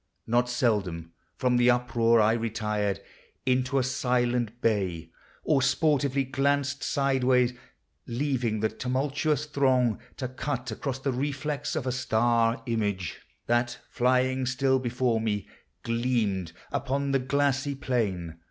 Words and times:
Not 0.25 0.49
seldom 0.49 1.11
from 1.37 1.57
the 1.57 1.69
uproar 1.69 2.19
I 2.21 2.33
retired 2.33 3.01
Into 3.45 3.77
a 3.77 3.83
silent 3.83 4.59
bay, 4.59 5.11
or 5.43 5.61
sportively 5.61 6.23
Glanced 6.23 6.81
sideway, 6.83 7.55
leaving 8.07 8.61
the 8.61 8.69
tumultuous 8.69 9.45
throng, 9.45 9.99
To 10.17 10.27
cut 10.27 10.71
across 10.71 10.97
the 10.97 11.11
reflex 11.13 11.75
of 11.75 11.85
a 11.85 11.91
star— 11.91 12.63
Image, 12.65 13.19
that, 13.45 13.77
flying 13.91 14.47
still 14.47 14.79
before 14.79 15.21
me, 15.21 15.47
gleamed 15.83 16.53
Upon 16.71 17.11
the 17.11 17.19
glassy 17.19 17.75
plain. 17.75 18.39